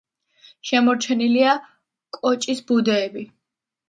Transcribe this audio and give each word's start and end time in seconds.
შემორჩენილია 0.69 1.51
კოჭის 2.17 2.63
ბუდეები. 2.73 3.27